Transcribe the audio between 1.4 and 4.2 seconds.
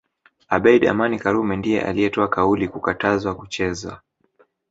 ndiye aliyetoa kauli kukataza kuchezwa